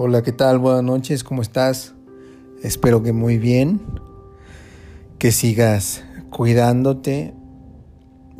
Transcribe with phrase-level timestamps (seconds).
[0.00, 0.60] Hola, ¿qué tal?
[0.60, 1.92] Buenas noches, ¿cómo estás?
[2.62, 3.80] Espero que muy bien,
[5.18, 7.34] que sigas cuidándote,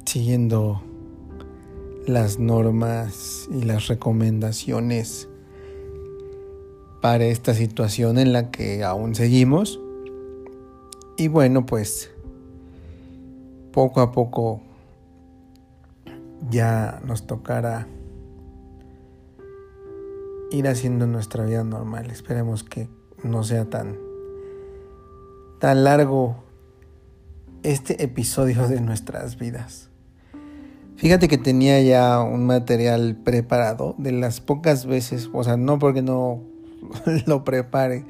[0.06, 0.80] siguiendo
[2.06, 5.28] las normas y las recomendaciones
[7.02, 9.80] para esta situación en la que aún seguimos.
[11.16, 12.12] Y bueno, pues
[13.72, 14.60] poco a poco
[16.50, 17.88] ya nos tocará
[20.50, 22.10] ir haciendo nuestra vida normal.
[22.10, 22.88] Esperemos que
[23.22, 23.98] no sea tan,
[25.58, 26.36] tan largo
[27.62, 29.90] este episodio de nuestras vidas.
[30.96, 36.02] Fíjate que tenía ya un material preparado de las pocas veces, o sea, no porque
[36.02, 36.42] no
[37.26, 38.04] lo prepare,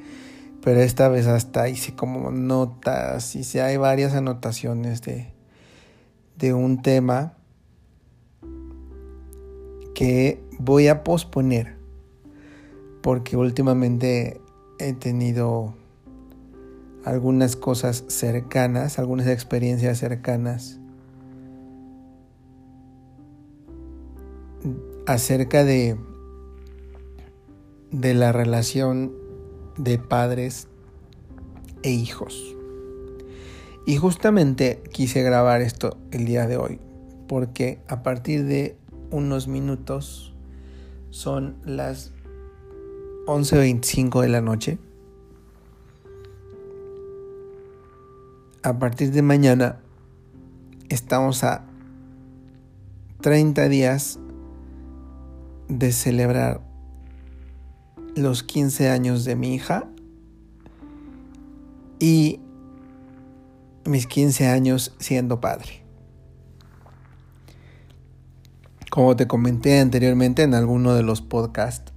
[0.63, 5.31] pero esta vez hasta hice como notas, y hay varias anotaciones de,
[6.37, 7.33] de un tema
[9.93, 11.78] que voy a posponer
[13.01, 14.41] porque últimamente
[14.79, 15.73] he tenido
[17.05, 20.79] algunas cosas cercanas, algunas experiencias cercanas
[25.07, 25.97] acerca de,
[27.91, 29.13] de la relación
[29.77, 30.67] de padres
[31.83, 32.55] e hijos.
[33.85, 36.79] Y justamente quise grabar esto el día de hoy,
[37.27, 38.77] porque a partir de
[39.09, 40.35] unos minutos
[41.09, 42.13] son las
[43.29, 44.79] 11.25 de la noche.
[48.63, 49.77] A partir de mañana
[50.89, 51.63] estamos a
[53.21, 54.17] 30 días
[55.67, 56.61] de celebrar
[58.15, 59.87] los 15 años de mi hija
[61.99, 62.39] y
[63.85, 65.83] mis 15 años siendo padre.
[68.89, 71.88] Como te comenté anteriormente en alguno de los podcasts,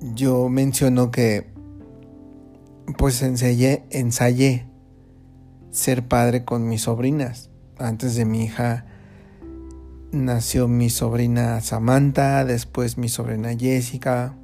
[0.00, 1.46] yo menciono que
[2.96, 4.66] pues ensayé, ensayé
[5.70, 7.50] ser padre con mis sobrinas.
[7.78, 8.86] Antes de mi hija
[10.10, 14.34] nació mi sobrina Samantha, después mi sobrina Jessica.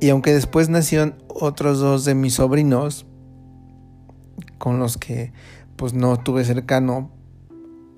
[0.00, 3.06] Y aunque después nacieron otros dos de mis sobrinos,
[4.58, 5.32] con los que
[5.76, 7.10] pues no tuve cercano,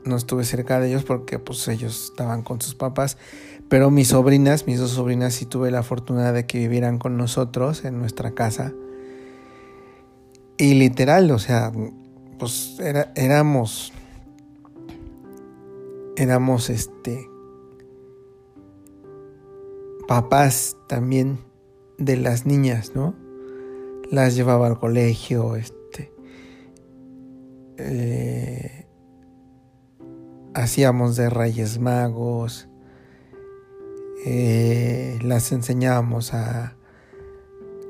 [0.04, 3.16] no estuve cerca de ellos porque pues ellos estaban con sus papás,
[3.68, 7.84] pero mis sobrinas, mis dos sobrinas sí tuve la fortuna de que vivieran con nosotros
[7.84, 8.72] en nuestra casa.
[10.56, 11.72] Y literal, o sea,
[12.38, 13.92] pues era, éramos,
[16.16, 17.28] éramos este,
[20.06, 21.38] papás también
[21.98, 23.14] de las niñas, ¿no?
[24.10, 26.12] Las llevaba al colegio, este,
[27.78, 28.86] eh,
[30.54, 32.68] hacíamos de Reyes Magos,
[34.24, 36.74] eh, las enseñábamos a,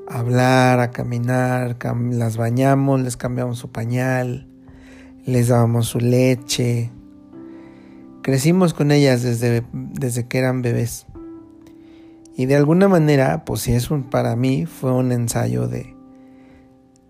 [0.08, 1.76] hablar, a caminar,
[2.10, 4.46] las bañamos, les cambiamos su pañal,
[5.24, 6.90] les dábamos su leche.
[8.22, 11.06] Crecimos con ellas desde, desde que eran bebés.
[12.36, 15.94] Y de alguna manera, pues sí, es para mí fue un ensayo de,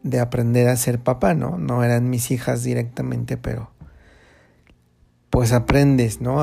[0.02, 1.56] de aprender a ser papá, ¿no?
[1.56, 3.70] No eran mis hijas directamente, pero
[5.30, 6.42] pues aprendes, ¿no?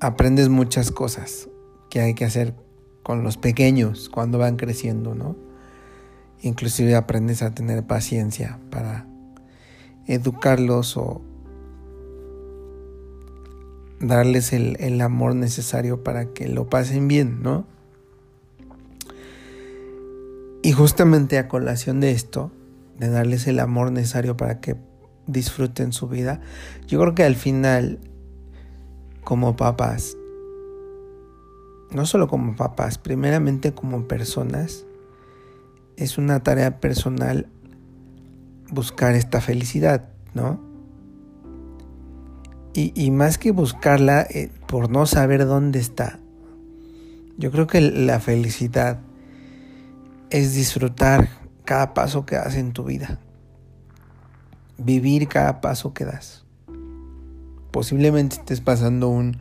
[0.00, 1.48] Aprendes muchas cosas
[1.90, 2.54] que hay que hacer
[3.02, 5.36] con los pequeños cuando van creciendo, ¿no?
[6.42, 9.06] Inclusive aprendes a tener paciencia para
[10.06, 11.20] educarlos o
[14.00, 17.66] darles el, el, amor necesario para que lo pasen bien, ¿no?
[20.62, 22.50] Y justamente a colación de esto,
[22.98, 24.76] de darles el amor necesario para que
[25.26, 26.40] disfruten su vida,
[26.86, 27.98] yo creo que al final
[29.24, 30.16] como papás,
[31.90, 34.86] no solo como papás, primeramente como personas,
[35.96, 37.48] es una tarea personal
[38.70, 40.60] buscar esta felicidad, ¿no?
[42.72, 46.20] Y, más que buscarla eh, por no saber dónde está,
[47.36, 49.00] yo creo que la felicidad
[50.30, 51.28] es disfrutar
[51.64, 53.18] cada paso que das en tu vida,
[54.78, 56.39] vivir cada paso que das.
[57.70, 59.38] Posiblemente estés pasando un,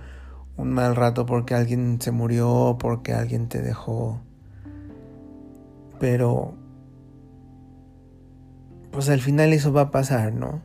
[0.57, 4.19] un mal rato porque alguien se murió, porque alguien te dejó.
[5.99, 6.53] Pero,
[8.91, 10.61] pues al final eso va a pasar, ¿no?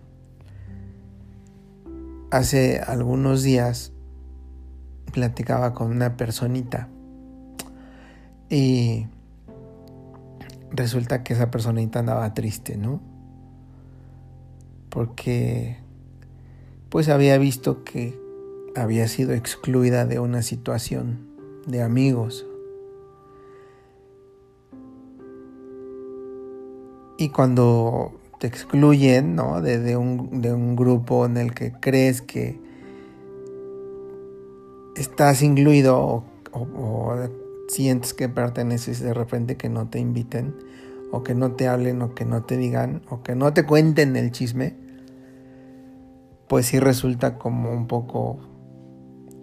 [2.31, 3.93] Hace algunos días
[5.12, 6.88] platicaba con una personita
[8.50, 9.06] y
[10.72, 13.00] resulta que esa personita andaba triste, ¿no?
[14.88, 15.83] Porque
[16.94, 18.17] pues había visto que
[18.76, 21.26] había sido excluida de una situación
[21.67, 22.46] de amigos.
[27.19, 29.61] Y cuando te excluyen, ¿no?
[29.61, 32.61] De, un, de un grupo en el que crees que
[34.94, 37.17] estás incluido o, o,
[37.67, 40.55] sientes que perteneces de repente que no te inviten
[41.11, 44.14] o que no te hablen o que no te digan o que no te cuenten
[44.14, 44.83] el chisme,
[46.49, 48.38] pues sí resulta como un poco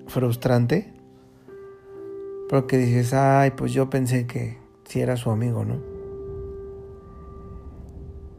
[0.07, 0.93] frustrante.
[2.49, 5.79] Porque dices, ay, pues yo pensé que si era su amigo, ¿no?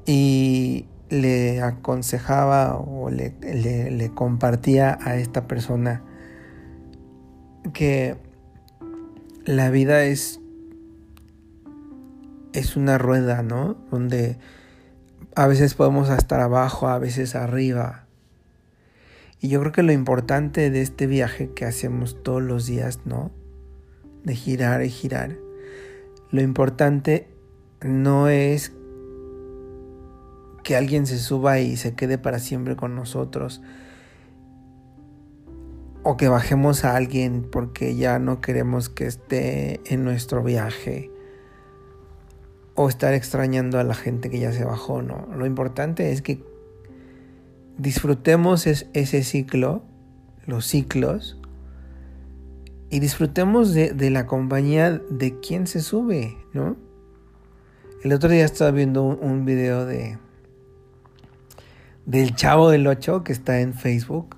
[0.05, 3.35] Y le aconsejaba o le,
[3.91, 6.03] le compartía a esta persona
[7.73, 8.17] que
[9.45, 10.43] la vida es
[12.53, 13.77] es una rueda, ¿no?
[13.91, 14.37] Donde
[15.35, 18.02] a veces podemos estar abajo, a veces arriba.
[19.43, 23.33] Y yo creo que lo importante de este viaje que hacemos todos los días, ¿no?
[24.23, 25.37] De girar y girar.
[26.31, 27.29] Lo importante
[27.81, 28.73] no es
[30.63, 33.61] que alguien se suba y se quede para siempre con nosotros.
[36.05, 41.11] O que bajemos a alguien porque ya no queremos que esté en nuestro viaje
[42.77, 45.27] o estar extrañando a la gente que ya se bajó, ¿no?
[45.35, 46.52] Lo importante es que
[47.79, 49.83] disfrutemos ese ciclo,
[50.47, 51.39] los ciclos,
[52.91, 56.77] y disfrutemos de, la compañía de quien se sube, ¿no?
[58.05, 60.19] El otro día estaba viendo un, video de
[62.05, 64.37] del Chavo del 8 que está en Facebook,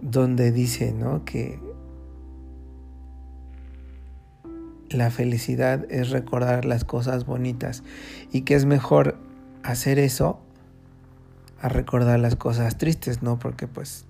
[0.00, 1.24] donde dice, ¿no?
[1.26, 1.58] Que
[4.88, 7.82] la felicidad es recordar las cosas bonitas
[8.32, 9.18] y que es mejor
[9.62, 10.40] hacer eso
[11.60, 13.38] a recordar las cosas tristes, ¿no?
[13.38, 14.04] Porque pues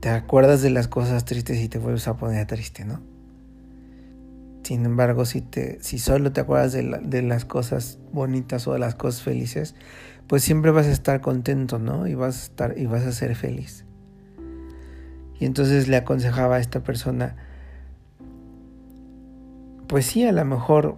[0.00, 3.00] te acuerdas de las cosas tristes y te vuelves a poner triste, ¿no?
[4.62, 8.78] Sin embargo, si, te, si solo te acuerdas de, de las cosas bonitas o de
[8.78, 9.74] las cosas felices,
[10.26, 12.06] pues siempre vas a estar contento, ¿no?
[12.06, 13.84] Y vas a estar y vas a ser feliz.
[15.40, 17.36] Y entonces le aconsejaba a esta persona,
[19.86, 20.96] pues sí, a lo mejor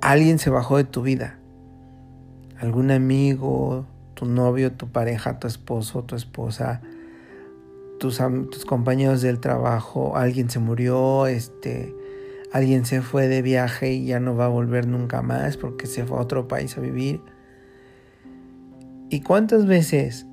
[0.00, 1.37] alguien se bajó de tu vida.
[2.58, 6.80] Algún amigo, tu novio, tu pareja, tu esposo, tu esposa,
[7.98, 8.20] tus,
[8.66, 11.94] compañeros del trabajo, alguien se murió, este,
[12.52, 16.04] alguien se fue de viaje y ya no va a volver nunca más porque se
[16.04, 17.20] fue a otro país a vivir.
[19.10, 20.26] ¿Y cuántas veces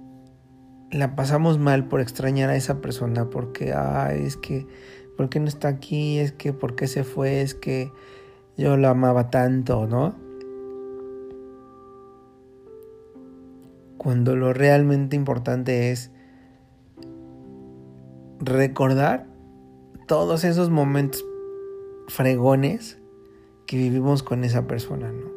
[0.92, 4.68] la pasamos mal por extrañar a esa persona porque, ay, es que
[5.16, 6.20] ¿por qué no está aquí?
[6.20, 7.42] Es que, ¿por qué se fue?
[7.42, 7.92] Es que
[8.58, 10.16] yo lo amaba tanto, ¿no?
[14.06, 16.12] Cuando lo realmente importante es
[18.40, 19.26] recordar
[20.06, 21.26] todos esos momentos
[22.08, 23.00] fregones
[23.66, 25.32] que vivimos con esa persona, ¿no?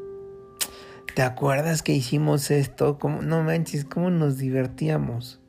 [1.15, 2.99] ¿Te acuerdas que hicimos esto?
[2.99, 5.41] ¿Cómo, no manches, cómo nos divertíamos.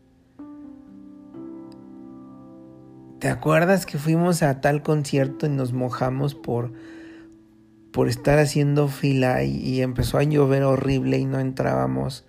[3.19, 6.71] ¿Te acuerdas que fuimos a tal concierto y nos mojamos por,
[7.91, 12.25] por estar haciendo fila y, empezó a llover horrible y no entrábamos?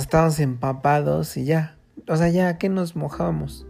[0.00, 1.76] Estábamos empapados y ya.
[2.08, 3.66] O sea, ya, ¿qué nos mojábamos?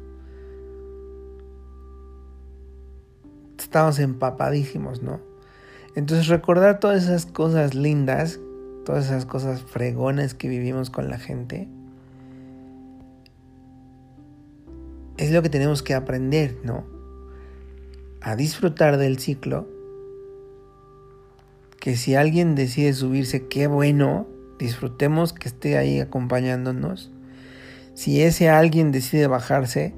[3.59, 5.21] Estábamos empapadísimos, ¿no?
[5.95, 8.41] Entonces recordar todas esas cosas lindas,
[8.85, 11.69] todas esas cosas fregonas que vivimos con la gente,
[15.17, 16.85] es lo que tenemos que aprender, ¿no?
[18.21, 19.69] A disfrutar del ciclo.
[21.79, 24.27] Que si alguien decide subirse, qué bueno,
[24.59, 27.11] disfrutemos que esté ahí acompañándonos.
[27.95, 29.95] Si ese alguien decide bajarse,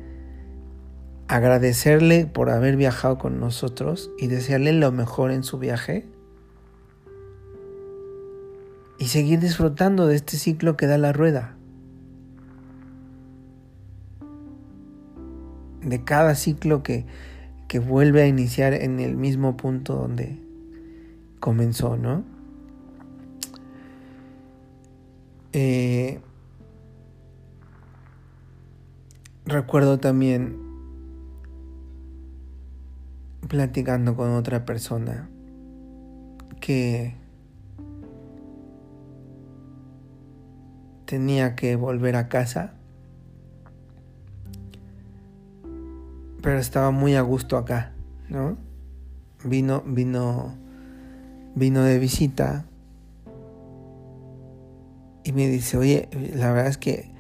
[1.28, 6.06] agradecerle por haber viajado con nosotros y desearle lo mejor en su viaje.
[8.98, 11.56] Y seguir disfrutando de este ciclo que da la rueda.
[15.86, 17.06] de cada ciclo que,
[17.68, 20.36] que vuelve a iniciar en el mismo punto donde
[21.40, 22.24] comenzó, ¿no?
[25.58, 26.20] Eh,
[29.46, 30.58] recuerdo también
[33.48, 35.30] platicando con otra persona
[36.60, 37.14] que
[41.06, 42.74] tenía que volver a casa
[46.42, 47.92] pero estaba muy a gusto acá,
[48.28, 48.58] ¿no?
[49.42, 50.54] Vino, vino,
[51.54, 52.66] vino de visita
[55.26, 57.10] y me dice, oye, la verdad es que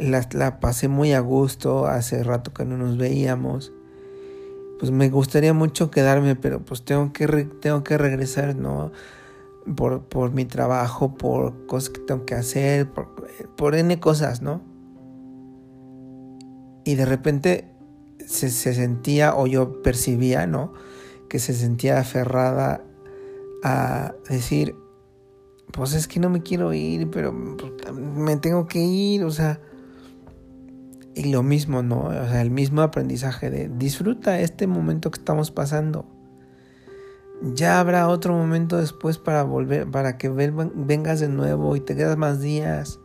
[0.00, 3.70] la, la, pasé muy a gusto, hace rato que no nos veíamos.
[4.78, 7.26] Pues me gustaría mucho quedarme, pero pues tengo que,
[7.60, 8.92] tengo que regresar, ¿no?
[9.76, 13.14] Por, por, mi trabajo, por cosas que tengo que hacer, por,
[13.56, 14.62] por N cosas, ¿no?
[16.86, 17.74] Y de repente
[18.26, 20.72] se, se sentía, o yo percibía, ¿no?
[21.28, 22.82] Que se sentía aferrada
[23.62, 24.76] a decir,
[25.72, 29.60] pues es que no me quiero ir, pero me tengo que ir, o sea,
[31.14, 32.04] y lo mismo, ¿no?
[32.04, 36.06] O sea, el mismo aprendizaje de disfruta este momento que estamos pasando.
[37.54, 42.16] Ya habrá otro momento después para volver, para que vengas de nuevo y te quedas
[42.16, 43.00] más días.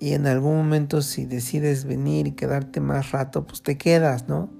[0.00, 4.50] Y en algún momento si decides venir y quedarte más rato, pues te quedas, ¿no?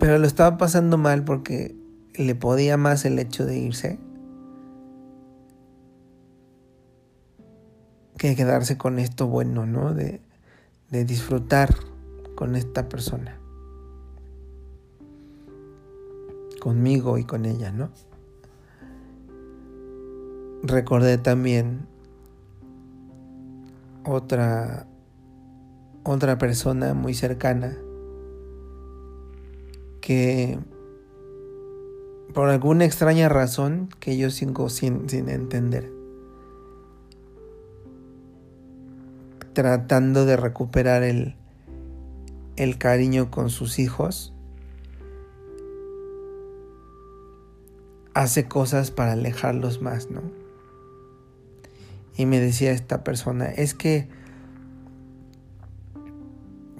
[0.00, 1.76] Pero lo estaba pasando mal porque
[2.14, 3.98] le podía más el hecho de irse
[8.18, 9.94] que quedarse con esto bueno, ¿no?
[9.94, 10.20] De,
[10.90, 11.74] de disfrutar
[12.36, 13.38] con esta persona.
[16.60, 17.90] Conmigo y con ella, ¿no?
[20.62, 21.88] Recordé también
[24.04, 24.86] otra
[26.04, 27.76] otra persona muy cercana
[30.00, 30.58] que
[32.32, 35.92] por alguna extraña razón que yo sigo sin, entender,
[39.52, 41.36] tratando de recuperar el,
[42.56, 44.32] el cariño con sus hijos,
[48.14, 50.22] hace cosas para alejarlos más, ¿no?
[52.16, 54.08] Y me decía esta persona, es que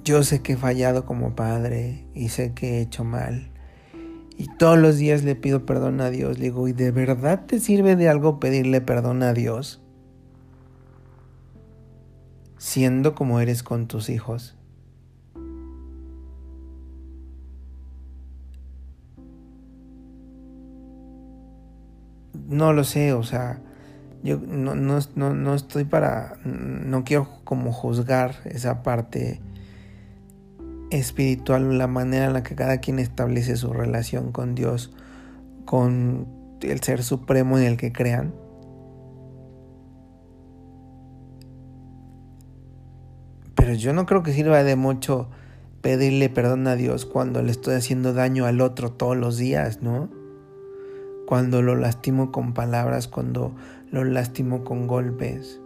[0.03, 3.52] yo sé que he fallado como padre y sé que he hecho mal.
[4.43, 6.37] Y todos los días le pido perdón a Dios.
[6.37, 9.81] Le digo, ¿y de verdad te sirve de algo pedirle perdón a Dios?
[12.57, 14.57] Siendo como eres con tus hijos.
[22.49, 23.61] No lo sé, o sea,
[24.23, 29.39] yo no, no, no, no estoy para, no quiero como juzgar esa parte
[30.97, 34.91] espiritual, la manera en la que cada quien establece su relación con Dios,
[35.65, 36.27] con
[36.61, 38.33] el ser supremo en el que crean.
[43.55, 45.29] Pero yo no creo que sirva de mucho
[45.81, 50.09] pedirle perdón a Dios cuando le estoy haciendo daño al otro todos los días, ¿no?
[51.27, 53.55] Cuando lo lastimo con palabras, cuando
[53.91, 55.62] lo lastimo con golpes.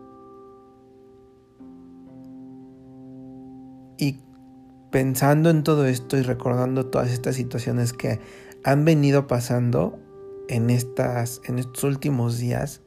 [4.92, 8.20] Pensando en todo esto y recordando todas estas situaciones que
[8.64, 10.00] han venido pasando
[10.48, 12.82] en, estas, en estos últimos días,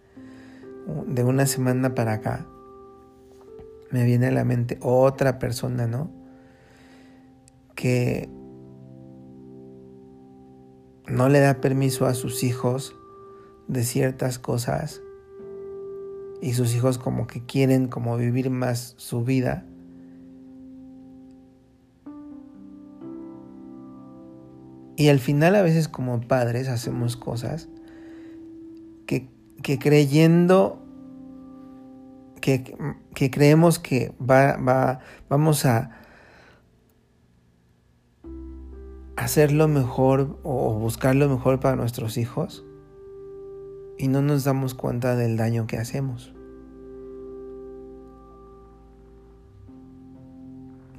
[1.06, 2.46] de una semana para acá,
[3.90, 6.10] me viene a la mente otra persona, ¿no?
[7.74, 8.28] Que
[11.06, 12.94] no le da permiso a sus hijos
[13.68, 15.00] de ciertas cosas
[16.40, 19.66] y sus hijos como que quieren como vivir más su vida
[25.00, 27.70] Y al final a veces como padres hacemos cosas
[29.06, 29.30] que,
[29.78, 30.84] creyendo,
[32.42, 32.76] que,
[33.14, 35.98] que, creemos que va, va, vamos a
[39.16, 42.62] hacer lo mejor o buscar lo mejor para nuestros hijos
[43.96, 46.34] y no nos damos cuenta del daño que hacemos.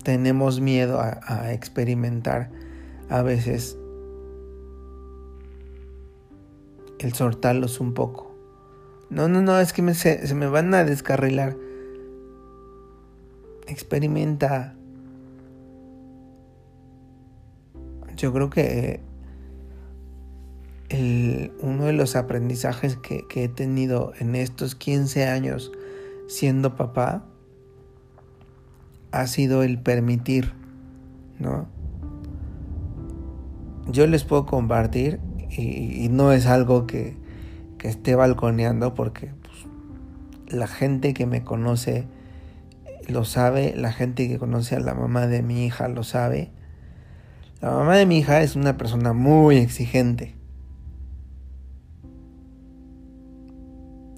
[0.03, 2.49] Tenemos miedo a, a experimentar
[3.07, 3.77] a veces
[7.01, 8.31] el soltarlos un poco.
[9.09, 11.57] No, no, no, es que se, me van a descarrilar.
[13.67, 14.75] Experimenta.
[18.15, 19.01] Yo creo que
[20.89, 25.71] el, uno de los aprendizajes que, que he tenido en estos 15 años
[26.27, 27.25] siendo papá
[29.11, 30.53] ha sido el permitir,
[31.39, 31.67] ¿no?
[33.87, 35.19] Yo les puedo compartir
[35.57, 37.19] y, no es algo que,
[37.83, 42.05] esté balconeando porque pues, la gente que me conoce
[43.07, 46.51] lo sabe, la gente que conoce a la mamá de mi hija lo sabe.
[47.59, 50.35] La mamá de mi hija es una persona muy exigente.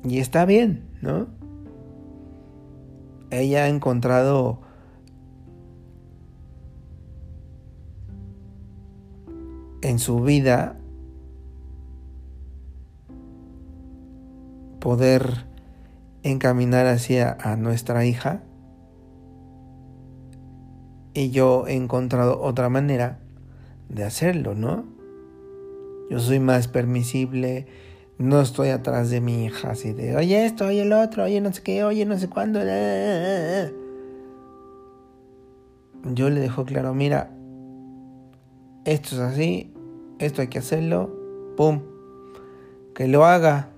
[0.04, 1.28] Y está bien, ¿no?
[3.32, 4.60] Ella ha encontrado
[9.82, 10.78] en su vida
[14.84, 15.46] poder
[16.24, 18.44] encaminar hacia a nuestra hija.
[21.14, 23.20] Y yo he encontrado otra manera
[23.88, 24.84] de hacerlo, ¿no?
[26.10, 27.66] Yo soy más permisible,
[28.18, 31.54] no estoy atrás de mi hija así de, oye esto, oye el otro, oye no
[31.54, 32.60] sé qué, oye no sé cuándo.
[36.14, 37.32] Yo le dejo claro, mira,
[38.84, 39.74] esto es así,
[40.20, 41.10] esto hay que hacerlo,
[41.56, 41.84] pum,
[42.94, 43.73] que lo haga.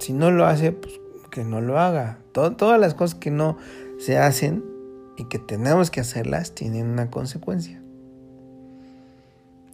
[0.00, 2.18] Si no lo hace, pues que no lo haga.
[2.32, 3.56] todas las cosas que no
[3.98, 4.64] se hacen
[5.16, 7.80] y que tenemos que hacerlas tienen una consecuencia.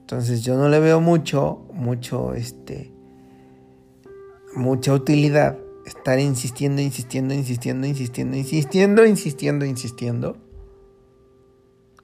[0.01, 2.93] Entonces yo no le veo mucho, mucho, este,
[4.55, 10.37] mucha utilidad estar insistiendo, insistiendo, insistiendo, insistiendo, insistiendo, insistiendo, insistiendo,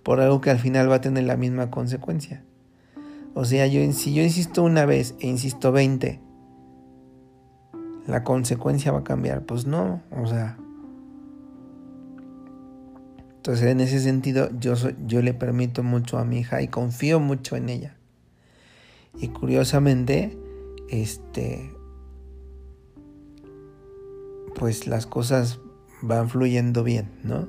[0.03, 2.45] por algo que al final va a tener la misma consecuencia.
[3.35, 6.21] O sea, yo, si yo insisto una vez e insisto 20,
[8.07, 9.45] la consecuencia va a cambiar.
[9.45, 10.59] Pues no, o sea.
[13.37, 14.75] Entonces, en ese sentido, yo,
[15.07, 17.97] yo le permito mucho a mi hija y confío mucho en ella.
[19.19, 20.39] Y curiosamente,
[20.89, 21.75] este,
[24.55, 25.59] pues las cosas
[26.03, 27.49] van fluyendo bien, ¿no?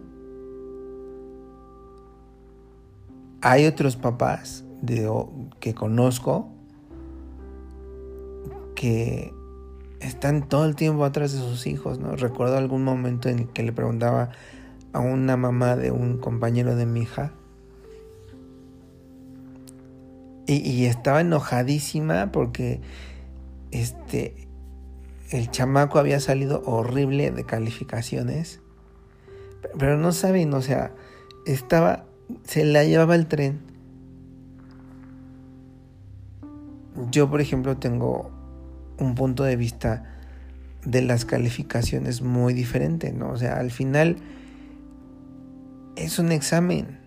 [3.42, 5.12] Hay otros papás de,
[5.60, 6.50] que conozco
[8.76, 9.34] que
[10.04, 12.16] están todo el tiempo atrás de sus hijos, ¿no?
[12.16, 14.30] Recuerdo algún momento en el que le preguntaba
[14.92, 17.32] a una mamá de un compañero de mi hija.
[20.46, 22.82] Y, estaba enojadísima porque
[23.72, 24.36] este
[25.32, 28.60] el chamaco había salido horrible de calificaciones.
[29.80, 30.94] Pero no saben, o sea,
[31.46, 32.06] estaba.
[32.44, 33.62] se la llevaba el tren.
[37.10, 38.43] Yo, por ejemplo, tengo
[39.00, 40.14] un punto de vista
[40.86, 43.30] de las calificaciones muy diferente, ¿no?
[43.30, 44.18] O sea, al final
[45.96, 47.00] es un examen,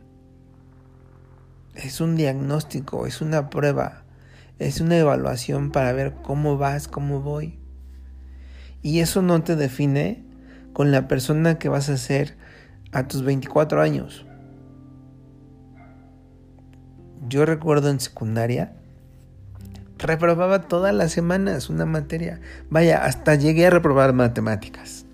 [1.74, 4.04] es un diagnóstico, es una prueba,
[4.58, 7.58] es una evaluación para ver cómo vas, cómo voy.
[8.82, 10.24] Y eso no te define
[10.72, 12.36] con la persona que vas a ser
[12.92, 14.26] a tus 24 años.
[17.28, 18.76] Yo recuerdo en secundaria,
[19.98, 22.40] reprobaba todas las semanas una materia.
[22.70, 25.06] Vaya, hasta llegué a reprobar matemáticas.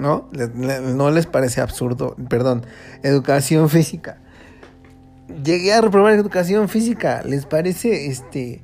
[0.00, 0.28] ¿no?
[0.54, 2.16] ¿No les parece absurdo?
[2.28, 2.64] Perdón,
[3.02, 4.18] educación física.
[5.44, 7.22] Llegué a reprobar educación física.
[7.24, 8.62] ¿Les parece este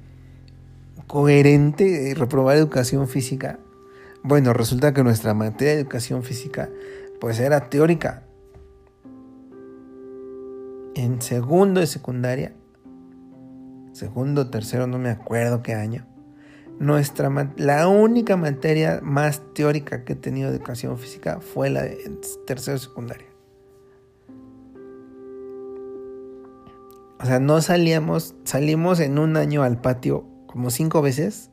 [1.06, 3.58] coherente reprobar educación física?
[4.22, 6.70] Bueno, resulta que nuestra materia de educación física
[7.20, 8.22] pues era teórica.
[10.94, 12.52] En segundo de secundaria,
[13.96, 16.06] segundo, tercero, no me acuerdo qué año
[16.78, 22.20] nuestra, la única materia más teórica que he tenido de educación física fue la de
[22.46, 23.26] tercero secundaria.
[27.18, 31.50] O sea, no salíamos, salimos en un año al patio como cinco veces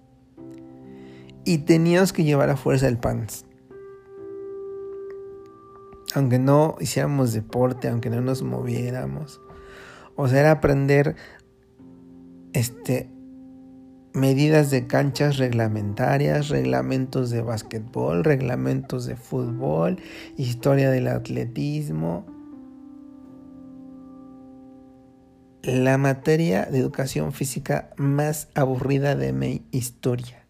[1.45, 3.45] y teníamos que llevar a fuerza el pants.
[6.15, 9.41] Aunque no hiciéramos deporte, aunque no nos moviéramos.
[10.15, 11.15] O sea, era aprender
[12.53, 13.09] este,
[14.13, 19.97] medidas de canchas reglamentarias, reglamentos de básquetbol, reglamentos de fútbol,
[20.37, 22.25] historia del atletismo.
[25.63, 30.45] La materia de educación física más aburrida de mi historia,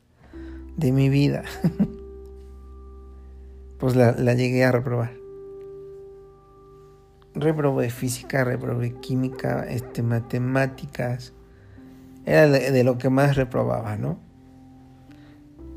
[0.75, 1.43] de mi vida.
[3.79, 5.13] pues la, llegué a reprobar.
[7.35, 11.33] Reprobé física, reprobé química, este, matemáticas
[12.25, 14.19] era de lo que más reprobaba, ¿no?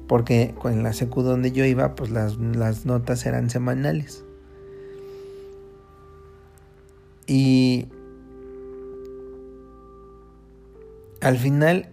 [0.07, 4.25] Porque en la secu donde yo iba, pues las, las notas eran semanales.
[7.27, 7.89] Y
[11.21, 11.89] al final,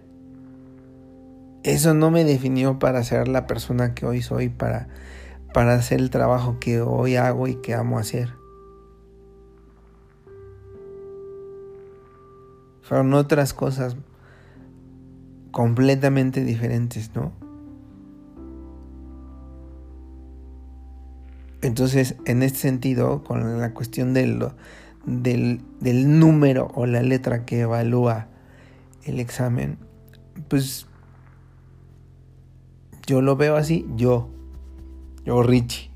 [1.64, 4.88] eso no me definió para ser la persona que hoy soy, para,
[5.52, 8.32] para hacer el trabajo que hoy hago y que amo hacer.
[12.82, 13.96] Fueron otras cosas
[15.54, 17.30] completamente diferentes, ¿no?
[21.62, 24.48] Entonces, en este sentido, con la cuestión del,
[25.06, 28.26] del, del número o la letra que evalúa
[29.04, 29.78] el examen,
[30.48, 30.88] pues
[33.06, 34.28] yo lo veo así, yo,
[35.24, 35.88] yo Richie.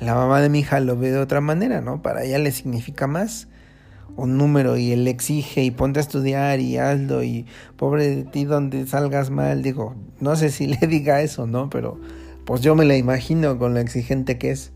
[0.00, 2.00] La mamá de mi hija lo ve de otra manera, ¿no?
[2.00, 3.46] Para ella le significa más
[4.16, 8.44] un número y él exige y ponte a estudiar y hazlo y pobre de ti
[8.44, 11.70] donde salgas mal, digo, no sé si le diga eso, ¿no?
[11.70, 11.98] Pero
[12.44, 14.72] Pues yo me la imagino con lo exigente que es.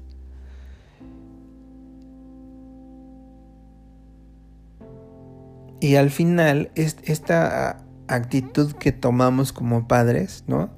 [5.80, 10.70] Y al final, esta actitud que tomamos como padres, ¿no?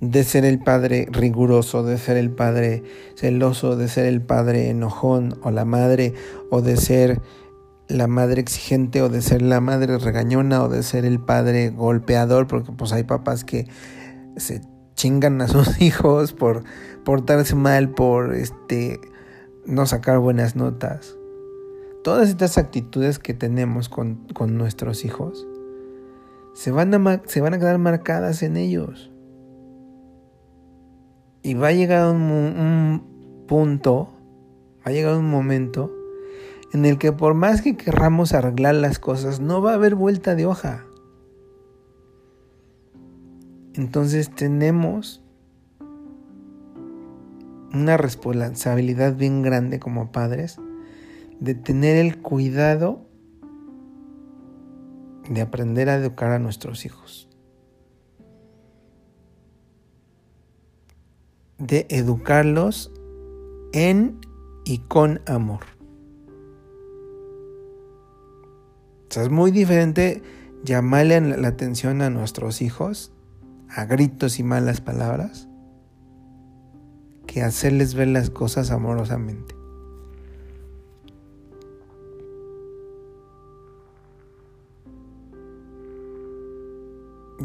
[0.00, 2.82] De ser el padre riguroso, de ser el padre
[3.16, 6.14] celoso, de ser el padre enojón o la madre,
[6.50, 7.20] o de ser
[7.90, 12.46] la madre exigente, o de ser la madre regañona, o de ser el padre golpeador,
[12.46, 13.66] porque pues hay papás que
[14.36, 14.62] se
[14.94, 16.64] chingan a sus hijos por
[17.04, 19.00] portarse mal, por este
[19.66, 21.16] no sacar buenas notas.
[22.02, 25.46] Todas estas actitudes que tenemos con, con nuestros hijos
[26.54, 29.10] se van, a, se van a quedar marcadas en ellos.
[31.42, 34.10] Y va a llegar un, un punto,
[34.78, 35.99] va a llegar un momento
[36.72, 40.34] en el que por más que querramos arreglar las cosas, no va a haber vuelta
[40.34, 40.84] de hoja.
[43.74, 45.22] Entonces tenemos
[47.72, 50.58] una responsabilidad bien grande como padres
[51.38, 53.06] de tener el cuidado
[55.28, 57.28] de aprender a educar a nuestros hijos.
[61.58, 62.92] De educarlos
[63.72, 64.18] en
[64.64, 65.79] y con amor.
[69.10, 70.22] O sea, es muy diferente
[70.62, 73.12] llamarle la atención a nuestros hijos
[73.68, 75.48] a gritos y malas palabras
[77.26, 79.56] que hacerles ver las cosas amorosamente.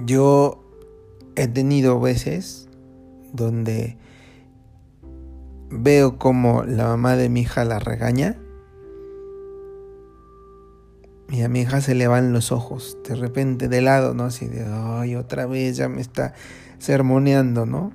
[0.05, 0.63] Yo
[1.35, 2.69] he tenido veces
[3.33, 3.97] donde
[5.71, 8.37] veo como la mamá de mi hija la regaña
[11.35, 14.23] y a mi hija se le van los ojos de repente de lado, ¿no?
[14.23, 16.33] Así de, ay, otra vez ya me está
[16.79, 17.91] sermoneando, ¿no?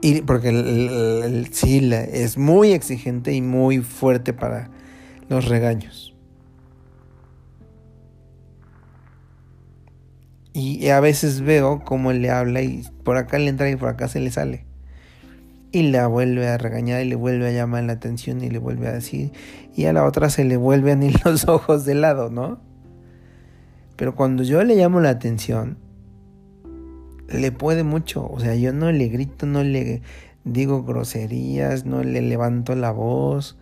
[0.00, 4.70] Y porque el, sí es muy exigente y muy fuerte para
[5.28, 6.14] los regaños.
[10.52, 13.88] Y a veces veo cómo él le habla y por acá le entra y por
[13.88, 14.64] acá se le sale.
[15.72, 18.88] Y la vuelve a regañar y le vuelve a llamar la atención y le vuelve
[18.88, 19.32] a decir.
[19.74, 22.60] Y a la otra se le vuelven los ojos de lado, ¿no?
[23.96, 25.78] Pero cuando yo le llamo la atención,
[27.28, 28.28] le puede mucho.
[28.30, 30.02] O sea, yo no le grito, no le
[30.44, 33.58] digo groserías, no le levanto la voz.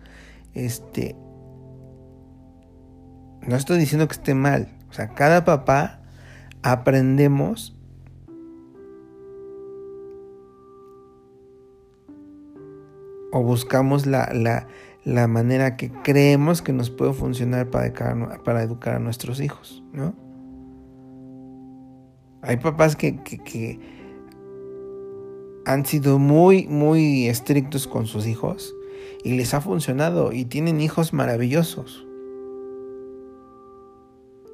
[0.53, 1.15] Este,
[3.47, 4.69] no estoy diciendo que esté mal.
[4.89, 6.01] O sea, cada papá
[6.63, 7.74] aprendemos
[13.35, 14.31] o buscamos la,
[15.03, 19.83] la, manera que creemos que nos puede funcionar para educar, para educar a nuestros hijos,
[19.91, 20.15] ¿no?
[22.41, 23.79] Hay papás que, que, que
[25.65, 28.73] han sido muy, muy estrictos con sus hijos
[29.25, 32.07] y les ha funcionado y tienen hijos maravillosos.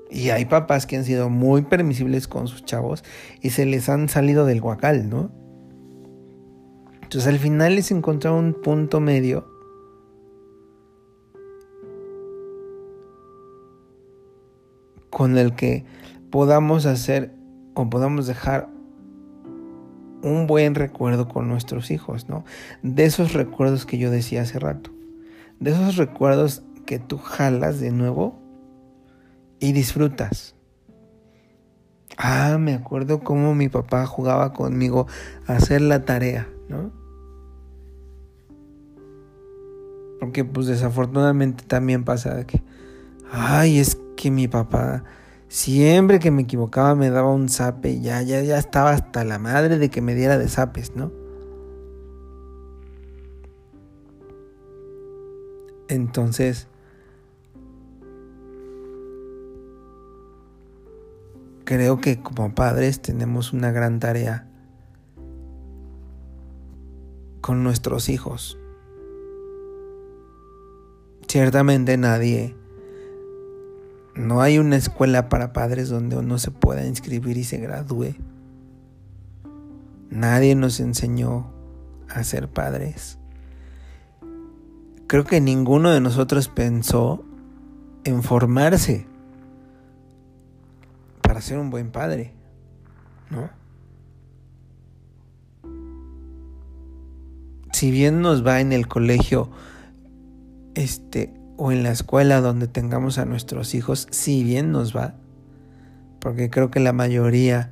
[0.10, 3.04] Y hay papás que han sido muy permisibles con sus chavos
[3.44, 5.41] y se les han salido del guacal, ¿no?
[7.12, 9.46] Entonces al final es encontrar un punto medio
[15.10, 15.84] con el que
[16.30, 17.34] podamos hacer
[17.74, 18.70] o podamos dejar
[20.24, 22.46] un buen recuerdo con nuestros hijos, ¿no?
[22.82, 24.90] De esos recuerdos que yo decía hace rato.
[25.60, 28.40] De esos recuerdos que tú jalas de nuevo
[29.60, 30.56] y disfrutas.
[32.18, 35.08] Ah, me acuerdo cómo mi papá jugaba conmigo
[35.46, 37.01] a hacer la tarea, ¿no?
[40.22, 42.62] Porque pues desafortunadamente también pasa que,
[43.32, 45.04] ay, es que mi papá
[45.48, 49.80] siempre que me equivocaba me daba un zape ya, ya, ya estaba hasta la madre
[49.80, 51.12] de que me diera de zapes, ¿no?
[55.88, 56.68] Entonces,
[61.66, 64.48] creo que como padres tenemos una gran tarea
[67.42, 68.61] con nuestros hijos.
[71.32, 72.58] Ciertamente nadie,
[74.16, 78.16] no hay una escuela para padres donde uno se pueda inscribir y se gradúe.
[80.10, 81.50] Nadie nos enseñó
[82.10, 83.18] a ser padres.
[85.08, 87.24] Creo que ninguno de nosotros pensó
[88.04, 89.06] en formarse
[91.22, 92.34] para ser un buen padre,
[93.30, 93.50] ¿no?
[97.72, 99.50] Si bien nos va en el colegio,
[100.76, 105.16] este, o en la escuela donde tengamos a nuestros hijos, si bien nos va,
[106.20, 107.72] porque creo que la mayoría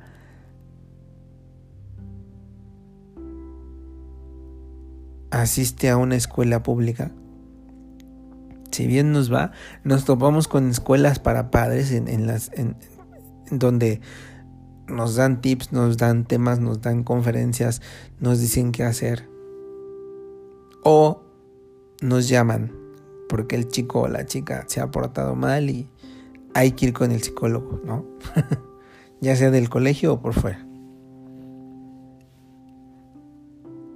[5.30, 7.12] asiste a una escuela pública.
[8.70, 9.52] Si bien nos va,
[9.84, 12.76] nos topamos con escuelas para padres en, las en,
[13.50, 14.00] donde
[14.86, 17.82] nos dan tips, nos dan temas, nos dan conferencias,
[18.20, 19.28] nos dicen qué hacer.
[20.84, 21.24] O
[22.00, 22.79] nos llaman
[23.30, 25.88] porque el chico o la chica se ha portado mal y
[26.52, 28.04] hay que ir con el psicólogo, ¿no?
[29.20, 30.66] ya sea del colegio o por fuera.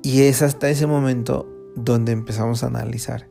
[0.03, 3.27] Y es hasta ese momento donde empezamos a analizar,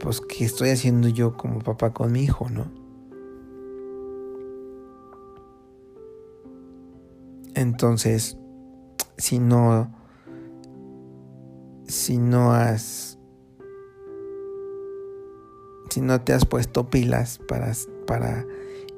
[0.00, 2.70] pues, ¿qué estoy haciendo yo como papá con mi hijo, no?
[7.54, 8.36] Entonces,
[9.16, 9.90] si no,
[11.86, 13.17] si no has,
[15.90, 17.72] si no te has puesto pilas para,
[18.06, 18.44] para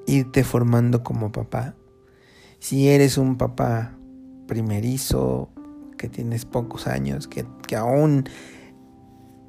[0.07, 1.75] irte formando como papá,
[2.59, 3.97] si eres un papá
[4.47, 5.49] primerizo,
[6.01, 7.45] que tienes pocos años, que,
[7.77, 8.25] aún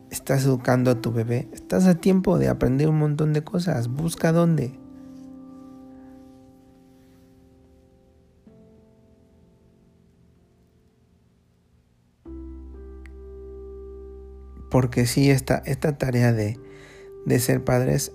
[0.10, 3.88] estás educando a tu bebé, estás a tiempo de aprender un montón de cosas.
[3.88, 4.78] Busca dónde.
[14.70, 16.60] Porque sí, esta, esta tarea de,
[17.26, 18.14] de ser padres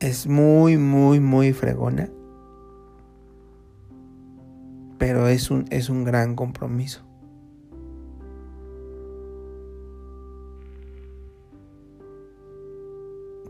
[0.00, 2.10] es muy, muy, muy fregona
[5.02, 7.02] pero es un, es un gran compromiso.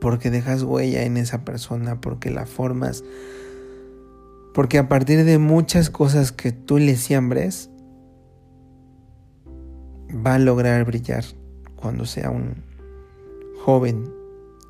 [0.00, 3.04] Porque dejas huella en esa persona, porque la formas,
[4.54, 7.68] porque a partir de muchas cosas que tú le siembres,
[10.26, 11.24] va a lograr brillar
[11.76, 12.64] cuando sea un
[13.64, 14.12] joven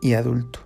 [0.02, 0.60] y adulto.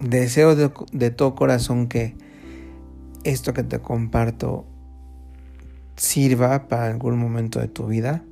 [0.00, 2.16] Deseo de, todo corazón que
[3.24, 4.64] esto que te comparto
[5.96, 8.24] sirva para algún momento de tu vida.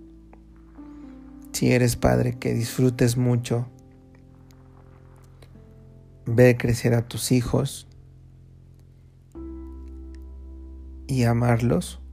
[1.53, 3.67] Si eres padre, que disfrutes mucho
[6.25, 7.87] ver crecer a tus hijos
[11.07, 12.04] y amarlos.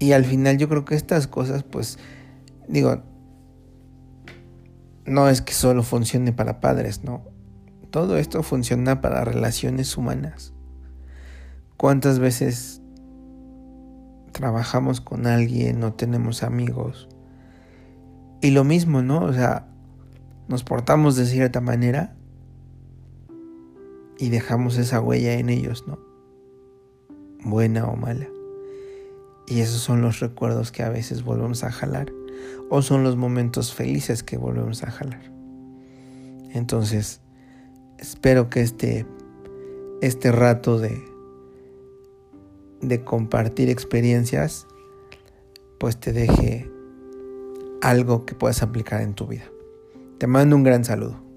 [0.00, 1.98] Y al final yo creo que estas cosas, pues,
[2.66, 3.02] digo,
[5.04, 7.22] no es que solo funcione para padres, no.
[7.90, 10.54] Todo esto funciona para relaciones humanas.
[11.76, 12.80] ¿Cuántas veces
[14.32, 17.08] trabajamos con alguien, no tenemos amigos?
[18.40, 19.22] Y lo mismo, ¿no?
[19.22, 19.68] O sea,
[20.48, 22.16] nos portamos de cierta manera
[24.18, 25.98] y dejamos esa huella en ellos, ¿no?
[27.44, 28.39] Buena o mala.
[29.50, 32.12] Y esos son los recuerdos que a veces volvemos a jalar
[32.70, 35.32] o son los momentos felices que volvemos a jalar.
[36.52, 37.20] Entonces,
[37.98, 39.06] espero que este,
[40.02, 41.02] este rato de,
[42.80, 44.68] de compartir experiencias,
[45.80, 46.70] pues te deje
[47.82, 49.50] algo que puedas aplicar en tu vida.
[50.18, 51.29] Te mando un gran saludo.